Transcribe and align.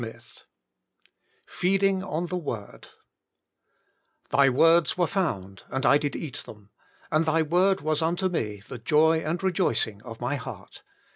XXIII 0.03 0.45
FEEDING 1.45 2.03
ON 2.03 2.25
THE 2.25 2.39
T70ED" 2.39 2.85
Thy 4.31 4.49
words 4.49 4.97
were 4.97 5.05
found 5.05 5.61
and 5.69 5.85
I 5.85 5.99
did 5.99 6.15
eat 6.15 6.37
them; 6.37 6.71
and 7.11 7.27
Thy 7.27 7.43
word 7.43 7.81
was 7.81 8.01
unto 8.01 8.27
me 8.27 8.63
the 8.67 8.79
joy 8.79 9.19
and 9.19 9.43
rejoicing 9.43 10.01
of 10.01 10.19
my 10.19 10.37
heart." 10.37 10.81